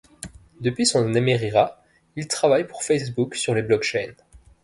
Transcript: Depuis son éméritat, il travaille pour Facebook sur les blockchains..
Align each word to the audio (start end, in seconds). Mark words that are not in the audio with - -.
Depuis 0.61 0.87
son 0.87 1.13
éméritat, 1.13 1.79
il 2.15 2.27
travaille 2.27 2.65
pour 2.65 2.81
Facebook 2.81 3.35
sur 3.35 3.53
les 3.53 3.61
blockchains.. 3.61 4.15